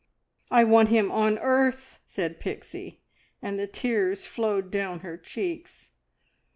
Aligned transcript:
"I 0.49 0.63
want 0.63 0.89
him 0.89 1.11
on 1.11 1.37
earth!" 1.37 1.99
said 2.07 2.39
Pixie, 2.39 3.01
and 3.39 3.59
the 3.59 3.67
tears 3.67 4.25
flowed 4.25 4.71
down 4.71 5.01
her 5.01 5.15
cheeks. 5.15 5.91